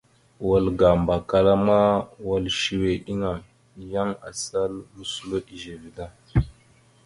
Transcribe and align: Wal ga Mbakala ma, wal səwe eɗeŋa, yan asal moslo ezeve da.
Wal 0.49 0.65
ga 0.79 0.89
Mbakala 1.01 1.53
ma, 1.65 1.79
wal 2.27 2.45
səwe 2.59 2.89
eɗeŋa, 2.97 3.33
yan 3.91 4.09
asal 4.29 4.73
moslo 4.95 5.37
ezeve 5.53 5.89
da. 5.97 6.05